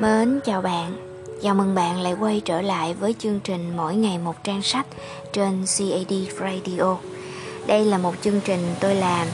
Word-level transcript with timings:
Mến 0.00 0.40
chào 0.44 0.62
bạn, 0.62 0.92
chào 1.42 1.54
mừng 1.54 1.74
bạn 1.74 2.00
lại 2.00 2.14
quay 2.20 2.42
trở 2.44 2.60
lại 2.60 2.94
với 2.94 3.14
chương 3.18 3.40
trình 3.44 3.76
Mỗi 3.76 3.94
ngày 3.94 4.18
một 4.18 4.44
trang 4.44 4.62
sách 4.62 4.86
trên 5.32 5.64
CAD 5.78 6.14
Radio. 6.40 6.96
Đây 7.66 7.84
là 7.84 7.98
một 7.98 8.14
chương 8.22 8.40
trình 8.44 8.60
tôi 8.80 8.94
làm 8.94 9.26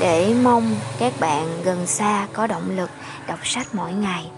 để 0.00 0.34
mong 0.42 0.74
các 0.98 1.12
bạn 1.20 1.46
gần 1.64 1.86
xa 1.86 2.28
có 2.32 2.46
động 2.46 2.76
lực 2.76 2.90
đọc 3.28 3.38
sách 3.46 3.66
mỗi 3.72 3.92
ngày. 3.92 4.30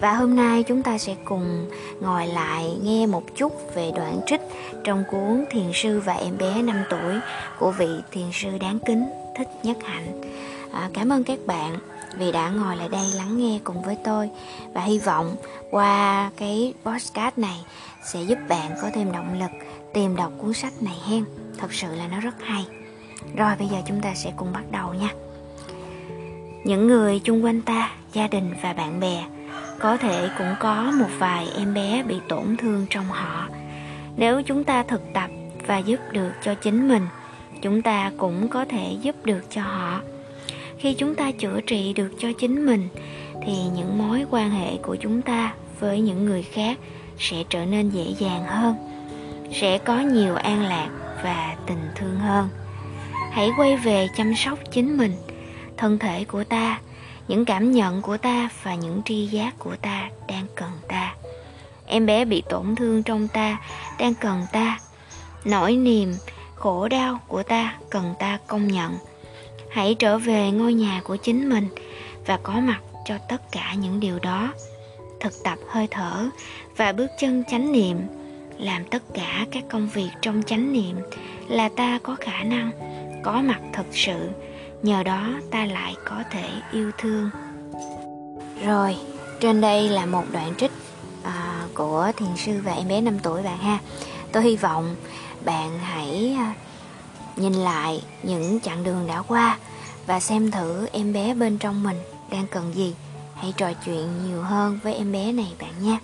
Và 0.00 0.14
hôm 0.14 0.36
nay 0.36 0.62
chúng 0.62 0.82
ta 0.82 0.98
sẽ 0.98 1.16
cùng 1.24 1.70
ngồi 2.00 2.26
lại 2.26 2.76
nghe 2.82 3.06
một 3.06 3.22
chút 3.36 3.74
về 3.74 3.92
đoạn 3.96 4.20
trích 4.26 4.40
trong 4.84 5.04
cuốn 5.10 5.44
Thiền 5.50 5.70
sư 5.74 6.00
và 6.04 6.12
em 6.12 6.38
bé 6.38 6.62
5 6.62 6.76
tuổi 6.90 7.14
của 7.58 7.70
vị 7.70 7.88
thiền 8.10 8.26
sư 8.32 8.48
đáng 8.60 8.78
kính 8.86 9.04
Thích 9.38 9.48
Nhất 9.62 9.76
Hạnh. 9.84 10.20
À, 10.72 10.90
cảm 10.94 11.12
ơn 11.12 11.24
các 11.24 11.38
bạn 11.46 11.78
vì 12.18 12.32
đã 12.32 12.48
ngồi 12.48 12.76
lại 12.76 12.88
đây 12.88 13.06
lắng 13.14 13.38
nghe 13.38 13.58
cùng 13.64 13.82
với 13.82 13.96
tôi. 14.04 14.30
Và 14.74 14.80
hy 14.80 14.98
vọng 14.98 15.36
qua 15.70 16.30
cái 16.36 16.74
podcast 16.84 17.38
này 17.38 17.64
sẽ 18.04 18.22
giúp 18.22 18.38
bạn 18.48 18.70
có 18.82 18.90
thêm 18.94 19.12
động 19.12 19.38
lực 19.40 19.50
tìm 19.94 20.16
đọc 20.16 20.32
cuốn 20.38 20.54
sách 20.54 20.72
này 20.80 20.96
hen. 21.08 21.24
Thật 21.58 21.72
sự 21.72 21.94
là 21.94 22.08
nó 22.08 22.20
rất 22.20 22.34
hay. 22.42 22.66
Rồi, 23.36 23.52
bây 23.58 23.68
giờ 23.68 23.78
chúng 23.86 24.00
ta 24.00 24.14
sẽ 24.14 24.32
cùng 24.36 24.52
bắt 24.52 24.62
đầu 24.70 24.94
nha. 24.94 25.08
Những 26.64 26.86
người 26.86 27.20
chung 27.24 27.44
quanh 27.44 27.62
ta, 27.62 27.90
gia 28.12 28.26
đình 28.26 28.54
và 28.62 28.72
bạn 28.72 29.00
bè, 29.00 29.24
có 29.78 29.96
thể 29.96 30.28
cũng 30.38 30.54
có 30.60 30.92
một 30.98 31.08
vài 31.18 31.48
em 31.56 31.74
bé 31.74 32.02
bị 32.02 32.16
tổn 32.28 32.56
thương 32.56 32.86
trong 32.90 33.04
họ. 33.04 33.48
Nếu 34.16 34.42
chúng 34.42 34.64
ta 34.64 34.82
thực 34.82 35.02
tập 35.14 35.30
và 35.66 35.78
giúp 35.78 36.00
được 36.12 36.32
cho 36.42 36.54
chính 36.54 36.88
mình, 36.88 37.06
chúng 37.62 37.82
ta 37.82 38.12
cũng 38.18 38.48
có 38.48 38.64
thể 38.64 38.96
giúp 39.02 39.16
được 39.24 39.42
cho 39.50 39.62
họ 39.62 40.00
khi 40.82 40.94
chúng 40.94 41.14
ta 41.14 41.30
chữa 41.30 41.60
trị 41.60 41.92
được 41.92 42.10
cho 42.18 42.28
chính 42.38 42.66
mình, 42.66 42.88
thì 43.46 43.52
những 43.74 43.98
mối 43.98 44.24
quan 44.30 44.50
hệ 44.50 44.76
của 44.82 44.96
chúng 44.96 45.22
ta 45.22 45.54
với 45.80 46.00
những 46.00 46.24
người 46.24 46.42
khác 46.42 46.78
sẽ 47.18 47.44
trở 47.50 47.64
nên 47.64 47.90
dễ 47.90 48.14
dàng 48.18 48.44
hơn, 48.46 48.74
sẽ 49.52 49.78
có 49.78 50.00
nhiều 50.00 50.34
an 50.34 50.62
lạc 50.62 50.88
và 51.24 51.56
tình 51.66 51.88
thương 51.96 52.18
hơn. 52.18 52.48
Hãy 53.32 53.50
quay 53.58 53.76
về 53.76 54.08
chăm 54.16 54.34
sóc 54.34 54.58
chính 54.70 54.96
mình, 54.96 55.12
thân 55.76 55.98
thể 55.98 56.24
của 56.24 56.44
ta, 56.44 56.80
những 57.28 57.44
cảm 57.44 57.72
nhận 57.72 58.02
của 58.02 58.16
ta 58.16 58.48
và 58.62 58.74
những 58.74 59.02
tri 59.04 59.26
giác 59.26 59.58
của 59.58 59.76
ta 59.82 60.08
đang 60.28 60.46
cần 60.54 60.70
ta. 60.88 61.14
Em 61.86 62.06
bé 62.06 62.24
bị 62.24 62.42
tổn 62.48 62.76
thương 62.76 63.02
trong 63.02 63.28
ta 63.28 63.60
đang 63.98 64.14
cần 64.14 64.42
ta. 64.52 64.78
Nỗi 65.44 65.76
niềm, 65.76 66.14
khổ 66.54 66.88
đau 66.88 67.20
của 67.28 67.42
ta 67.42 67.74
cần 67.90 68.14
ta 68.18 68.38
công 68.46 68.68
nhận 68.68 68.92
hãy 69.68 69.94
trở 69.94 70.18
về 70.18 70.50
ngôi 70.50 70.74
nhà 70.74 71.00
của 71.04 71.16
chính 71.16 71.48
mình 71.48 71.68
và 72.26 72.38
có 72.42 72.52
mặt 72.52 72.80
cho 73.04 73.18
tất 73.28 73.52
cả 73.52 73.74
những 73.74 74.00
điều 74.00 74.18
đó. 74.18 74.52
Thực 75.20 75.32
tập 75.44 75.58
hơi 75.68 75.88
thở 75.90 76.28
và 76.76 76.92
bước 76.92 77.10
chân 77.20 77.44
chánh 77.50 77.72
niệm. 77.72 77.96
Làm 78.58 78.84
tất 78.84 79.02
cả 79.14 79.46
các 79.50 79.64
công 79.70 79.88
việc 79.88 80.08
trong 80.20 80.42
chánh 80.46 80.72
niệm 80.72 80.96
là 81.48 81.68
ta 81.76 81.98
có 82.02 82.16
khả 82.20 82.44
năng 82.44 82.70
có 83.22 83.42
mặt 83.42 83.60
thật 83.72 83.86
sự. 83.92 84.30
Nhờ 84.82 85.02
đó 85.02 85.28
ta 85.50 85.64
lại 85.64 85.94
có 86.04 86.22
thể 86.30 86.48
yêu 86.72 86.90
thương. 86.98 87.30
Rồi 88.64 88.96
trên 89.40 89.60
đây 89.60 89.88
là 89.88 90.06
một 90.06 90.24
đoạn 90.32 90.54
trích 90.58 90.70
à, 91.22 91.66
của 91.74 92.12
thiền 92.16 92.36
sư 92.36 92.60
và 92.64 92.72
em 92.72 92.88
bé 92.88 93.00
5 93.00 93.18
tuổi 93.22 93.42
bạn 93.42 93.58
ha. 93.58 93.78
Tôi 94.32 94.42
hy 94.42 94.56
vọng 94.56 94.96
bạn 95.44 95.78
hãy 95.78 96.36
à, 96.38 96.54
nhìn 97.36 97.52
lại 97.52 98.02
những 98.22 98.60
chặng 98.60 98.84
đường 98.84 99.06
đã 99.06 99.22
qua 99.22 99.58
và 100.06 100.20
xem 100.20 100.50
thử 100.50 100.86
em 100.92 101.12
bé 101.12 101.34
bên 101.34 101.58
trong 101.58 101.82
mình 101.82 101.96
đang 102.30 102.46
cần 102.46 102.72
gì. 102.74 102.94
Hãy 103.34 103.52
trò 103.56 103.72
chuyện 103.84 104.08
nhiều 104.26 104.42
hơn 104.42 104.78
với 104.82 104.94
em 104.94 105.12
bé 105.12 105.32
này 105.32 105.52
bạn 105.60 105.72
nha 105.80 105.98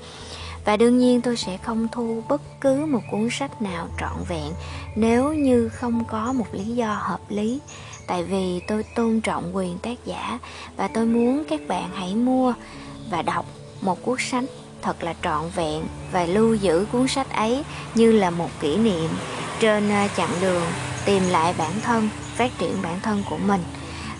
và 0.64 0.77
đương 0.77 0.98
nhiên 0.98 1.20
tôi 1.20 1.36
sẽ 1.36 1.56
không 1.56 1.88
thu 1.92 2.22
bất 2.28 2.42
cứ 2.61 2.86
một 2.86 3.00
cuốn 3.11 3.28
sách 3.30 3.62
nào 3.62 3.88
trọn 4.00 4.24
vẹn 4.28 4.52
nếu 4.96 5.33
như 5.33 5.68
không 5.68 6.05
có 6.05 6.33
một 6.33 6.46
lý 6.52 6.64
do 6.64 6.94
hợp 6.94 7.20
lý. 7.28 7.61
Tại 8.06 8.24
vì 8.24 8.61
tôi 8.68 8.83
tôn 8.83 9.20
trọng 9.20 9.56
quyền 9.56 9.78
tác 9.78 10.05
giả 10.05 10.38
và 10.77 10.88
tôi 10.88 11.06
muốn 11.06 11.44
các 11.48 11.61
bạn 11.68 11.90
hãy 11.94 12.14
mua 12.14 12.55
và 13.11 13.22
đọc 13.22 13.46
một 13.80 14.02
cuốn 14.02 14.17
sách 14.18 14.44
thật 14.83 15.02
là 15.02 15.14
trọn 15.22 15.44
vẹn 15.55 15.84
và 16.12 16.27
lưu 16.27 16.55
giữ 16.55 16.86
cuốn 16.92 17.08
sách 17.08 17.33
ấy 17.33 17.64
như 17.94 18.12
là 18.12 18.30
một 18.30 18.50
kỷ 18.61 18.77
niệm 18.77 19.08
trên 19.61 19.90
à, 19.90 20.08
chặng 20.17 20.33
đường 20.40 20.62
tìm 21.08 21.23
lại 21.30 21.55
bản 21.58 21.73
thân 21.83 22.08
phát 22.36 22.51
triển 22.58 22.83
bản 22.83 23.01
thân 23.02 23.23
của 23.30 23.36
mình 23.36 23.61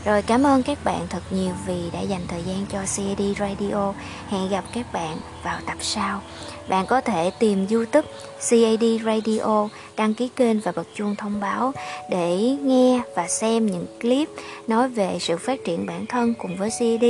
rồi 0.05 0.23
cảm 0.23 0.47
ơn 0.47 0.63
các 0.63 0.85
bạn 0.85 1.07
thật 1.11 1.23
nhiều 1.31 1.53
vì 1.67 1.91
đã 1.93 2.01
dành 2.01 2.21
thời 2.29 2.43
gian 2.43 2.67
cho 2.73 2.79
CD 2.85 3.23
Radio. 3.41 3.93
Hẹn 4.29 4.49
gặp 4.49 4.65
các 4.75 4.93
bạn 4.93 5.17
vào 5.43 5.61
tập 5.67 5.77
sau. 5.81 6.21
Bạn 6.69 6.87
có 6.87 7.01
thể 7.01 7.31
tìm 7.39 7.67
YouTube 7.71 8.09
CAD 8.51 8.85
Radio, 9.05 9.69
đăng 9.97 10.15
ký 10.15 10.29
kênh 10.37 10.61
và 10.61 10.73
bật 10.73 10.87
chuông 10.95 11.17
thông 11.17 11.41
báo 11.41 11.73
để 12.11 12.57
nghe 12.63 13.01
và 13.17 13.29
xem 13.29 13.67
những 13.67 13.87
clip 14.01 14.29
nói 14.69 14.89
về 14.89 15.19
sự 15.21 15.37
phát 15.37 15.65
triển 15.65 15.87
bản 15.87 16.07
thân 16.07 16.35
cùng 16.35 16.57
với 16.57 16.71
CD 16.71 17.05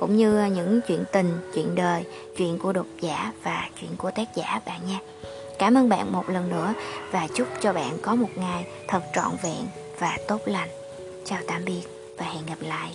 cũng 0.00 0.16
như 0.16 0.44
những 0.44 0.80
chuyện 0.88 1.04
tình, 1.12 1.32
chuyện 1.54 1.74
đời, 1.74 2.04
chuyện 2.36 2.58
của 2.58 2.72
độc 2.72 2.86
giả 3.00 3.32
và 3.42 3.68
chuyện 3.80 3.90
của 3.96 4.10
tác 4.10 4.34
giả 4.34 4.60
bạn 4.66 4.80
nha. 4.88 4.98
Cảm 5.58 5.74
ơn 5.74 5.88
bạn 5.88 6.12
một 6.12 6.28
lần 6.28 6.48
nữa 6.50 6.74
và 7.10 7.28
chúc 7.34 7.48
cho 7.60 7.72
bạn 7.72 7.98
có 8.02 8.14
một 8.14 8.28
ngày 8.36 8.66
thật 8.88 9.02
trọn 9.14 9.30
vẹn 9.42 9.66
và 9.98 10.18
tốt 10.28 10.40
lành. 10.44 10.68
Chào 11.24 11.40
tạm 11.46 11.64
biệt 11.64 11.82
và 12.18 12.26
hẹn 12.26 12.46
gặp 12.46 12.58
lại 12.60 12.92